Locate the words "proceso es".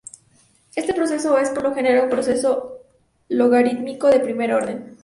0.95-1.51